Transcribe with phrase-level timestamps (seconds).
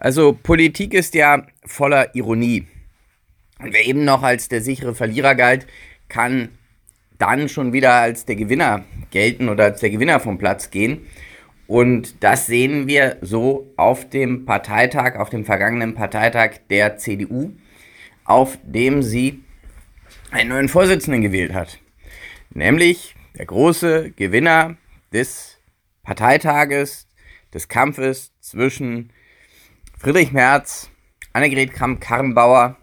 [0.00, 2.66] Also Politik ist ja voller Ironie.
[3.58, 5.66] Und wer eben noch als der sichere Verlierer galt,
[6.08, 6.48] kann
[7.18, 11.06] dann schon wieder als der Gewinner gelten oder als der Gewinner vom Platz gehen.
[11.66, 17.52] Und das sehen wir so auf dem Parteitag, auf dem vergangenen Parteitag der CDU,
[18.24, 19.44] auf dem sie
[20.30, 21.78] einen neuen Vorsitzenden gewählt hat.
[22.48, 24.78] Nämlich der große Gewinner
[25.12, 25.58] des
[26.02, 27.06] Parteitages,
[27.52, 29.12] des Kampfes zwischen
[30.02, 30.88] Friedrich Merz,
[31.34, 32.78] Annegret Kramp-Karrenbauer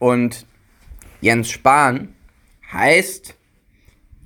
[0.00, 0.48] und
[1.20, 2.12] Jens Spahn
[2.72, 3.36] heißt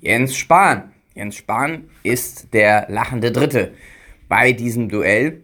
[0.01, 0.95] Jens Spahn.
[1.15, 3.75] Jens Spahn ist der lachende Dritte
[4.27, 5.43] bei diesem Duell.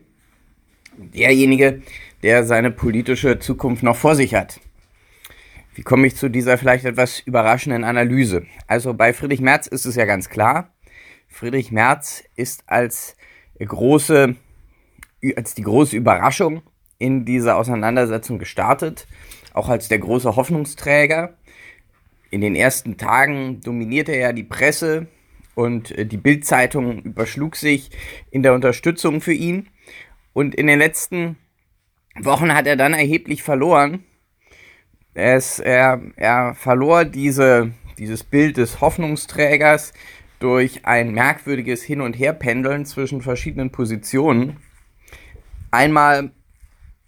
[0.96, 1.82] Derjenige,
[2.22, 4.58] der seine politische Zukunft noch vor sich hat.
[5.74, 8.46] Wie komme ich zu dieser vielleicht etwas überraschenden Analyse?
[8.66, 10.72] Also bei Friedrich Merz ist es ja ganz klar.
[11.28, 13.16] Friedrich Merz ist als
[13.58, 14.36] große
[15.36, 16.62] als die große Überraschung
[16.98, 19.06] in dieser Auseinandersetzung gestartet,
[19.52, 21.36] auch als der große Hoffnungsträger.
[22.30, 25.06] In den ersten Tagen dominierte er die Presse
[25.54, 27.90] und äh, die Bildzeitung überschlug sich
[28.30, 29.68] in der Unterstützung für ihn.
[30.32, 31.36] Und in den letzten
[32.20, 34.04] Wochen hat er dann erheblich verloren.
[35.14, 39.92] Es, er, er verlor diese, dieses Bild des Hoffnungsträgers
[40.40, 44.56] durch ein merkwürdiges Hin- und Herpendeln zwischen verschiedenen Positionen.
[45.74, 46.30] Einmal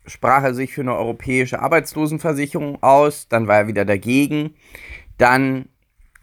[0.07, 4.55] sprach er sich für eine europäische Arbeitslosenversicherung aus, dann war er wieder dagegen.
[5.19, 5.69] Dann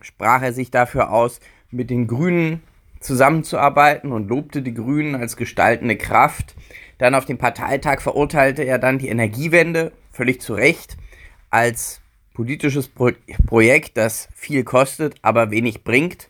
[0.02, 1.40] sprach er sich dafür aus,
[1.72, 2.62] mit den Grünen
[3.00, 6.54] zusammenzuarbeiten und lobte die Grünen als gestaltende Kraft.
[6.98, 10.98] Dann auf dem Parteitag verurteilte er dann die Energiewende, völlig zu Recht,
[11.50, 12.02] als
[12.34, 13.12] politisches Pro
[13.46, 16.30] Projekt, das viel kostet, aber wenig bringt.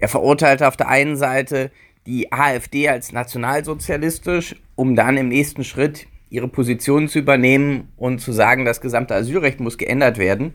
[0.00, 1.70] Er verurteilte auf der einen Seite
[2.04, 8.32] die AfD als nationalsozialistisch, um dann im nächsten Schritt ihre Position zu übernehmen und zu
[8.32, 10.54] sagen, das gesamte Asylrecht muss geändert werden.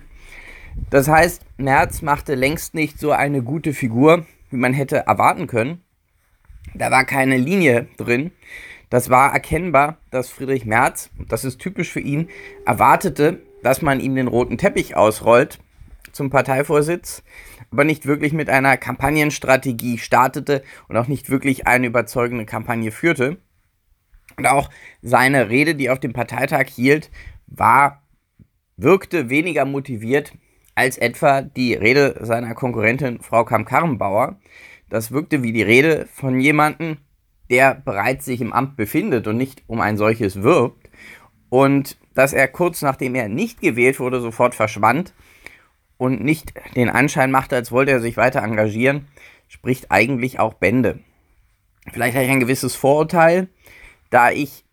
[0.89, 5.81] Das heißt, Merz machte längst nicht so eine gute Figur, wie man hätte erwarten können.
[6.74, 8.31] Da war keine Linie drin.
[8.90, 12.28] Das war erkennbar, dass Friedrich Merz, das ist typisch für ihn,
[12.66, 15.59] erwartete, dass man ihm den roten Teppich ausrollt
[16.12, 17.24] zum Parteivorsitz,
[17.72, 23.38] aber nicht wirklich mit einer Kampagnenstrategie startete und auch nicht wirklich eine überzeugende Kampagne führte.
[24.39, 24.69] Und auch
[25.01, 27.11] seine Rede, die auf dem Parteitag hielt,
[27.45, 28.03] war,
[28.77, 30.31] wirkte weniger motiviert
[30.75, 34.39] als etwa die Rede seiner Konkurrentin Frau Kamm-Karrenbauer.
[34.89, 36.99] Das wirkte wie die Rede von jemandem,
[37.49, 40.89] der bereits sich im Amt befindet und nicht um ein solches wirbt.
[41.49, 45.13] Und dass er kurz nachdem er nicht gewählt wurde, sofort verschwand
[45.97, 49.09] und nicht den Anschein machte, als wollte er sich weiter engagieren,
[49.49, 50.99] spricht eigentlich auch Bände.
[51.91, 53.49] Vielleicht habe ich ein gewisses Vorurteil,
[54.09, 54.66] da ich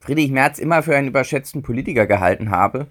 [0.00, 2.88] Friedrich Merz immer für einen überschätzten Politiker gehalten habe,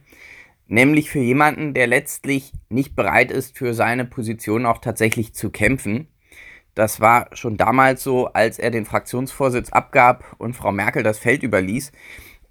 [0.68, 6.08] nämlich für jemanden, der letztlich nicht bereit ist, für seine Position auch tatsächlich zu kämpfen.
[6.76, 11.42] Das war schon damals so, als er den Fraktionsvorsitz abgab und Frau Merkel das Feld
[11.42, 11.92] überließ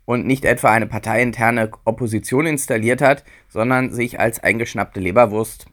[0.05, 5.67] und nicht etwa eine parteiinterne Opposition installiert hat, sondern sich als eingeschnappte Leberwurst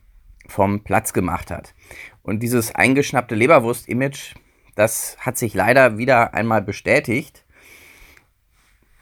[0.47, 1.73] vom Platz gemacht hat.
[2.21, 4.35] Und dieses eingeschnappte Leberwurst-Image,
[4.75, 7.42] das hat sich leider wieder einmal bestätigt.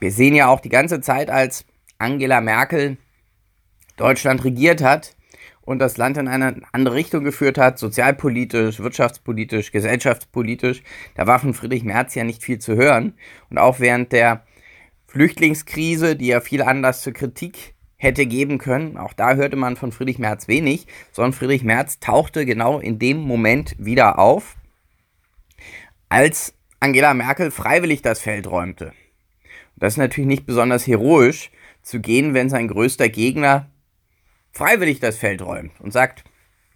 [0.02, 1.64] Wir sehen ja auch die ganze Zeit, als
[2.00, 2.98] Angela Merkel
[3.98, 5.16] Deutschland regiert hat
[5.62, 10.82] und das Land in eine andere Richtung geführt hat, sozialpolitisch, wirtschaftspolitisch, gesellschaftspolitisch,
[11.14, 13.14] da war von Friedrich Merz ja nicht viel zu hören.
[13.52, 14.44] Und auch während der
[15.06, 18.98] Flüchtlingskrise, die ja viel Anlass zur Kritik hätte geben können.
[18.98, 23.18] Auch da hörte man von Friedrich Merz wenig, sondern Friedrich Merz tauchte genau in dem
[23.18, 24.56] Moment wieder auf,
[26.10, 28.94] als Angela Merkel freiwillig das Feld räumte.
[29.82, 31.50] Das ist natürlich nicht besonders heroisch
[31.82, 33.72] zu gehen, wenn sein größter Gegner
[34.52, 36.24] freiwillig das Feld räumt und sagt,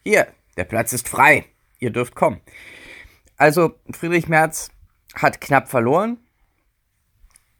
[0.04, 0.28] hier,
[0.58, 1.46] der Platz ist frei,
[1.80, 2.42] ihr dürft kommen.
[3.38, 4.72] Also Friedrich Merz
[5.14, 6.18] hat knapp verloren,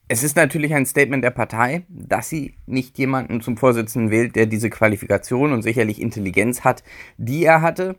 [0.08, 4.48] es ist natürlich ein Statement der Partei, dass sie nicht jemanden zum Vorsitzenden wählt, der
[4.48, 6.84] diese Qualifikation und sicherlich Intelligenz hat,
[7.18, 7.98] die er hatte.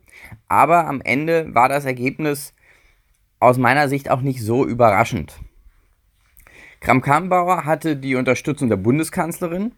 [0.48, 2.54] Aber am Ende war das Ergebnis
[3.38, 5.40] aus meiner Sicht auch nicht so überraschend.
[6.80, 9.72] Kram-Karrenbauer hatte die Unterstützung der Bundeskanzlerin.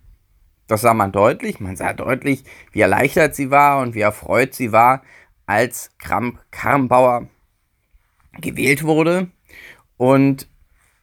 [0.67, 1.61] Das sah man deutlich.
[1.61, 5.03] Man sah deutlich, wie erleichtert sie war und wie erfreut sie war,
[5.47, 7.29] als Kram-Karrenbauer
[8.41, 9.29] gewählt wurde.
[9.97, 10.49] Und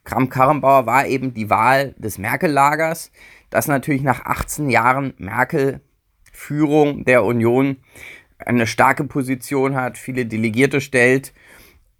[0.06, 3.12] Kramp-Karrenbauer war eben die Wahl des Merkel-Lagers,
[3.50, 7.78] das natürlich nach 18 Jahren Merkel-Führung der Union
[8.38, 11.34] eine starke Position hat, viele Delegierte stellt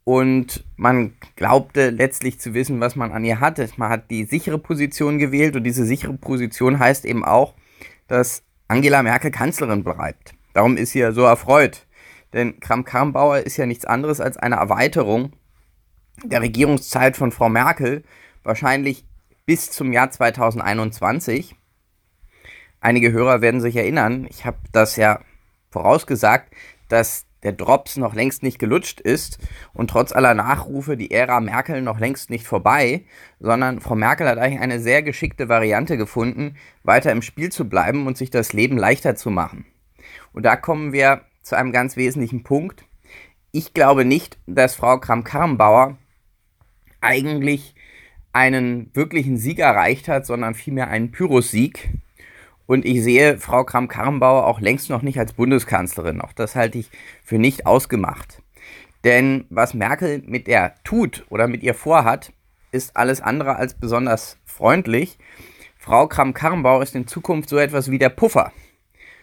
[0.06, 3.68] und man glaubte letztlich zu wissen, was man an ihr hatte.
[3.76, 7.56] Man hat die sichere Position gewählt und diese sichere Position heißt eben auch,
[8.08, 10.36] dass Angela Merkel Kanzlerin bleibt.
[10.54, 11.88] Darum ist sie ja so erfreut.
[12.34, 15.34] Denn Kram-Karrenbauer ist ja nichts anderes als eine Erweiterung
[16.24, 18.04] der Regierungszeit von Frau Merkel,
[18.44, 19.06] wahrscheinlich
[19.46, 21.56] bis zum Jahr 2021.
[22.80, 25.20] Einige Hörer werden sich erinnern, ich habe das ja
[25.72, 26.54] vorausgesagt,
[26.90, 29.38] dass der Drops noch längst nicht gelutscht ist
[29.74, 33.06] und trotz aller Nachrufe die Ära Merkel noch längst nicht vorbei,
[33.40, 38.08] sondern Frau Merkel hat eigentlich eine sehr geschickte Variante gefunden, weiter im Spiel zu bleiben
[38.08, 39.66] und sich das Leben leichter zu machen.
[40.34, 42.84] Und da kommen wir zu einem ganz wesentlichen Punkt.
[43.52, 45.98] Ich glaube nicht, dass Frau Kram-Karrenbauer
[47.00, 47.76] eigentlich
[48.34, 51.90] einen wirklichen Sieg erreicht hat, sondern vielmehr einen Pyrrhus-Sieg.
[52.68, 56.22] Und ich sehe Frau Kramp-Karrenbauer auch längst noch nicht als Bundeskanzlerin.
[56.22, 56.90] Auch das halte ich
[57.24, 58.42] für nicht ausgemacht.
[59.04, 62.34] Denn was Merkel mit der tut oder mit ihr vorhat,
[62.72, 65.18] ist alles andere als besonders freundlich.
[65.78, 68.52] Frau Kramp-Karrenbauer ist in Zukunft so etwas wie der Puffer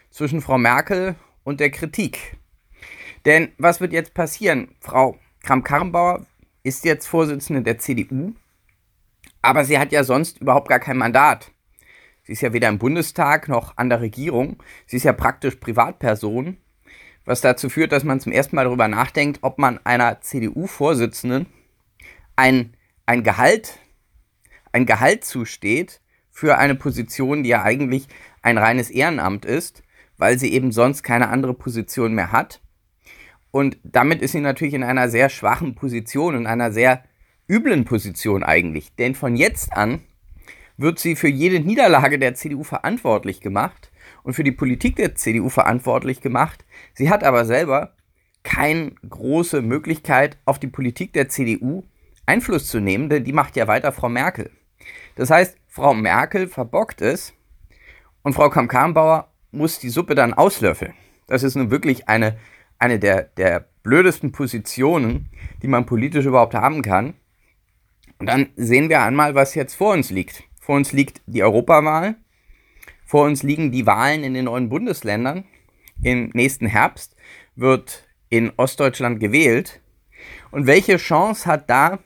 [0.09, 2.37] zwischen Frau Merkel und der Kritik.
[3.25, 4.69] Denn was wird jetzt passieren?
[4.79, 6.25] Frau Kramp-Karrenbauer
[6.63, 8.33] ist jetzt Vorsitzende der CDU,
[9.41, 11.51] aber sie hat ja sonst überhaupt gar kein Mandat.
[12.23, 14.63] Sie ist ja weder im Bundestag noch an der Regierung.
[14.87, 16.57] Sie ist ja praktisch Privatperson,
[17.25, 21.47] was dazu führt, dass man zum ersten Mal darüber nachdenkt, ob man einer CDU-Vorsitzenden
[22.35, 22.75] ein,
[23.05, 23.79] ein Gehalt,
[24.71, 25.99] ein Gehalt zusteht
[26.31, 28.07] für eine Position, die ja eigentlich
[28.41, 29.83] ein reines Ehrenamt ist,
[30.17, 32.61] weil sie eben sonst keine andere Position mehr hat.
[33.51, 37.03] Und damit ist sie natürlich in einer sehr schwachen Position, in einer sehr
[37.47, 38.95] üblen Position eigentlich.
[38.95, 40.01] Denn von jetzt an
[40.77, 43.91] wird sie für jede Niederlage der CDU verantwortlich gemacht
[44.23, 46.65] und für die Politik der CDU verantwortlich gemacht.
[46.93, 47.95] Sie hat aber selber
[48.43, 51.83] keine große Möglichkeit, auf die Politik der CDU
[52.25, 54.51] Einfluss zu nehmen, denn die macht ja weiter Frau Merkel.
[55.15, 57.33] Das heißt, Frau Merkel verbockt es
[58.21, 60.93] und Frau Kamm-Karrenbauer muss die Suppe dann auslöffeln.
[61.27, 62.37] Das ist nun wirklich eine,
[62.79, 65.29] eine der, der blödesten Positionen,
[65.61, 67.13] die man politisch überhaupt haben kann.
[68.19, 70.43] Und dann sehen wir einmal, was jetzt vor uns liegt.
[70.63, 72.15] Vor uns liegt die Europawahl.
[73.05, 75.43] Vor uns liegen die Wahlen in den neuen Bundesländern.
[76.01, 77.17] Im nächsten Herbst
[77.57, 79.81] wird in Ostdeutschland gewählt.
[80.51, 81.99] Und welche Chance hat da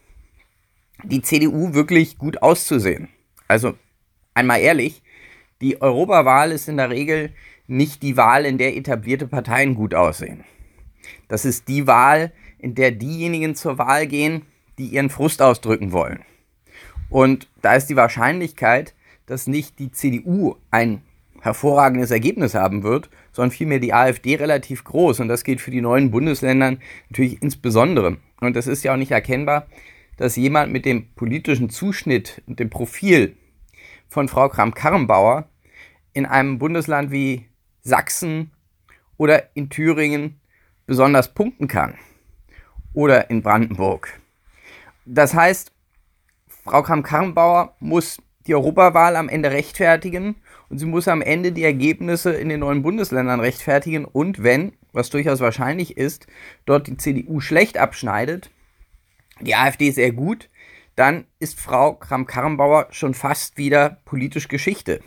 [1.03, 3.09] die CDU wirklich gut auszusehen?
[3.47, 3.75] Also
[4.33, 5.03] einmal ehrlich,
[5.61, 7.33] die Europawahl ist in der Regel
[7.67, 10.45] nicht die Wahl, in der etablierte Parteien gut aussehen.
[11.27, 14.47] Das ist die Wahl, in der diejenigen zur Wahl gehen,
[14.79, 16.23] die ihren Frust ausdrücken wollen.
[17.09, 18.93] Und da ist die Wahrscheinlichkeit,
[19.25, 21.01] dass nicht die CDU ein
[21.41, 25.19] hervorragendes Ergebnis haben wird, sondern vielmehr die AfD relativ groß.
[25.19, 28.17] Und das gilt für die neuen Bundesländern natürlich insbesondere.
[28.41, 29.67] Und das ist ja auch nicht erkennbar,
[30.17, 33.37] dass jemand mit dem politischen Zuschnitt und dem Profil
[34.09, 35.47] von Frau Kramp-Karrenbauer
[36.13, 37.45] in einem Bundesland wie
[37.81, 38.51] Sachsen
[39.17, 40.39] oder in Thüringen
[40.85, 41.95] besonders punkten kann.
[42.93, 44.19] Oder in Brandenburg.
[45.05, 45.71] Das heißt,
[46.67, 50.35] Frau Kramp-Karrenbauer muss die Europawahl am Ende rechtfertigen
[50.69, 55.09] und sie muss am Ende die Ergebnisse in den neuen Bundesländern rechtfertigen und wenn, was
[55.09, 56.27] durchaus wahrscheinlich ist,
[56.65, 58.51] dort die CDU schlecht abschneidet,
[59.39, 60.49] die AfD sehr gut,
[60.95, 64.99] dann ist Frau Kramp-Karrenbauer schon fast wieder politisch Geschichte.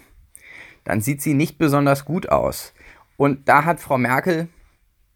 [0.84, 2.72] Dann sieht sie nicht besonders gut aus.
[3.18, 4.48] Und da hat Frau Merkel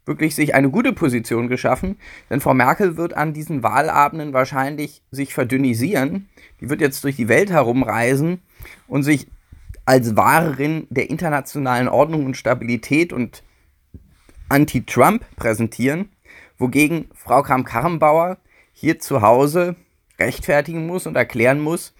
[0.05, 1.97] wirklich sich eine gute Position geschaffen,
[2.29, 6.29] denn Frau Merkel wird an diesen Wahlabenden wahrscheinlich sich verdünnisieren.
[6.61, 8.41] Die wird jetzt durch die Welt herumreisen
[8.87, 9.27] und sich
[9.85, 13.43] als Wahrerin der internationalen Ordnung und Stabilität und
[14.49, 16.09] Anti-Trump präsentieren,
[16.57, 18.37] wogegen Frau Kram-Karrenbauer
[18.73, 19.75] hier zu Hause
[20.19, 21.93] rechtfertigen muss und erklären muss,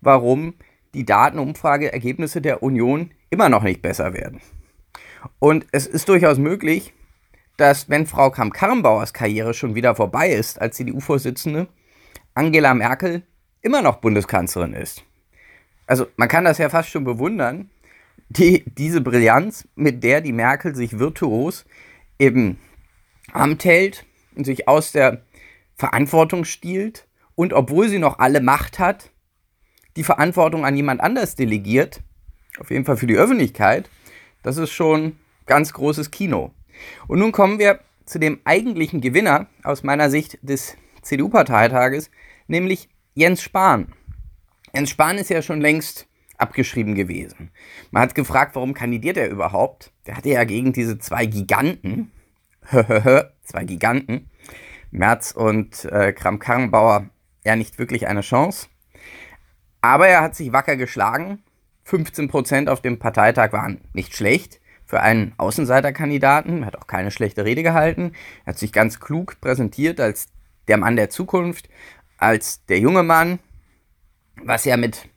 [0.00, 0.54] warum
[0.94, 4.40] die Datenumfrageergebnisse der Union immer noch nicht besser werden.
[5.38, 6.92] Und es ist durchaus möglich,
[7.56, 11.68] dass, wenn Frau Kramp-Karrenbauers Karriere schon wieder vorbei ist als CDU-Vorsitzende,
[12.34, 13.22] Angela Merkel
[13.60, 15.04] immer noch Bundeskanzlerin ist.
[15.86, 17.70] Also man kann das ja fast schon bewundern,
[18.28, 21.64] die, diese Brillanz, mit der die Merkel sich virtuos
[22.18, 22.58] eben
[23.32, 24.04] Amt hält
[24.34, 25.22] und sich aus der
[25.74, 29.10] Verantwortung stiehlt und obwohl sie noch alle Macht hat,
[29.96, 32.02] die Verantwortung an jemand anders delegiert,
[32.58, 33.90] auf jeden Fall für die Öffentlichkeit,
[34.42, 36.52] das ist schon ganz großes Kino.
[37.06, 42.10] Und nun kommen wir zu dem eigentlichen Gewinner aus meiner Sicht des CDU-Parteitages,
[42.46, 43.92] nämlich Jens Spahn.
[44.74, 46.06] Jens Spahn ist ja schon längst
[46.38, 47.50] abgeschrieben gewesen.
[47.90, 49.92] Man hat gefragt, warum kandidiert er überhaupt?
[50.06, 52.10] Der hatte ja gegen diese zwei Giganten,
[53.42, 54.30] zwei Giganten,
[54.90, 57.08] Merz und äh, Kram-Karrenbauer
[57.44, 58.68] ja nicht wirklich eine Chance.
[59.80, 61.42] Aber er hat sich wacker geschlagen.
[61.84, 64.61] 15 Prozent auf dem Parteitag waren nicht schlecht
[64.92, 66.60] für einen Außenseiterkandidaten.
[66.60, 68.12] Er hat auch keine schlechte Rede gehalten.
[68.44, 70.26] Hat sich ganz klug präsentiert als
[70.68, 71.70] der Mann der Zukunft,
[72.18, 73.38] als der junge Mann,
[74.44, 75.08] was ja mit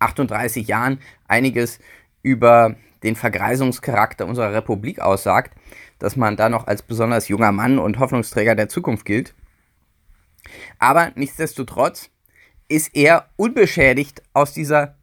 [0.00, 1.78] 38 Jahren einiges
[2.22, 5.56] über den Vergreisungscharakter unserer Republik aussagt,
[6.00, 9.36] dass man da noch als besonders junger Mann und Hoffnungsträger der Zukunft gilt.
[10.80, 12.10] Aber nichtsdestotrotz
[12.66, 14.96] ist er unbeschädigt aus dieser,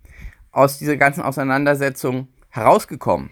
[0.52, 3.30] aus dieser ganzen Auseinandersetzung herausgekommen.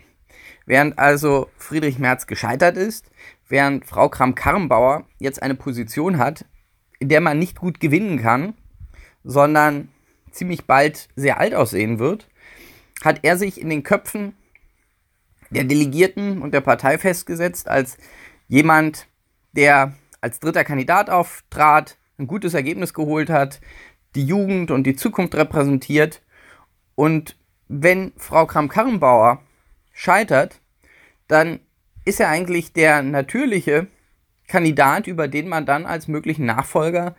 [0.65, 3.11] Während also Friedrich Merz gescheitert ist,
[3.47, 6.45] während Frau Kram-Karrenbauer jetzt eine Position hat,
[6.99, 8.55] in der man nicht gut gewinnen kann,
[9.23, 9.89] sondern
[10.31, 12.27] ziemlich bald sehr alt aussehen wird,
[13.03, 14.33] hat er sich in den Köpfen
[15.49, 17.97] der Delegierten und der Partei festgesetzt als
[18.47, 19.07] jemand,
[19.53, 23.61] der als dritter Kandidat auftrat, ein gutes Ergebnis geholt hat,
[24.15, 26.21] die Jugend und die Zukunft repräsentiert.
[26.95, 29.41] Und wenn Frau Kram-Karrenbauer
[29.95, 30.61] scheitert,
[31.27, 31.59] dann
[32.03, 33.87] ist er eigentlich der natürliche
[34.47, 37.15] Kandidat, über den man dann als möglichen Nachfolger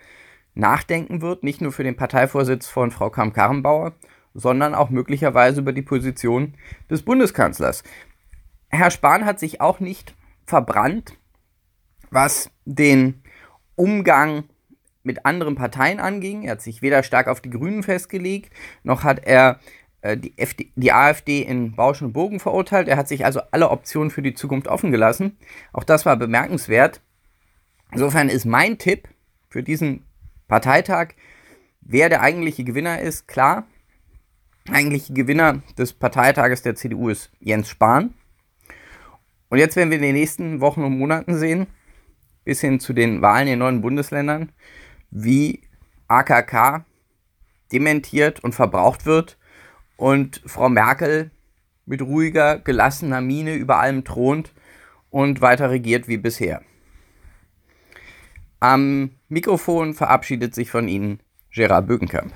[0.54, 3.94] nachdenken wird, nicht nur für den Parteivorsitz von Frau Kram-Karrenbauer,
[4.32, 6.54] sondern auch möglicherweise über die Position
[6.88, 7.82] des Bundeskanzlers.
[8.68, 10.14] Herr Spahn hat sich auch nicht
[10.46, 11.14] verbrannt,
[12.10, 13.22] was den
[13.74, 14.44] Umgang
[15.02, 16.42] mit anderen Parteien anging.
[16.42, 18.52] Er hat sich weder stark auf die Grünen festgelegt,
[18.82, 19.60] noch hat er
[20.14, 22.86] die, FD, die AfD in Bausch und Bogen verurteilt.
[22.86, 25.36] Er hat sich also alle Optionen für die Zukunft offen gelassen.
[25.72, 27.00] Auch das war bemerkenswert.
[27.92, 29.08] Insofern ist mein Tipp
[29.48, 30.04] für diesen
[30.48, 31.14] Parteitag,
[31.80, 33.66] wer der eigentliche Gewinner ist, klar.
[34.68, 38.14] Eigentliche Gewinner des Parteitages der CDU ist Jens Spahn.
[39.48, 41.68] Und jetzt werden wir in den nächsten Wochen und Monaten sehen,
[42.44, 44.50] bis hin zu den Wahlen in neuen Bundesländern,
[45.10, 45.62] wie
[46.08, 46.84] AKK
[47.72, 49.38] dementiert und verbraucht wird
[49.96, 51.30] und Frau Merkel
[51.86, 54.52] mit ruhiger, gelassener Miene über allem thront
[55.10, 56.62] und weiter regiert wie bisher.
[58.60, 62.32] Am Mikrofon verabschiedet sich von Ihnen Gerard Bögenkamp.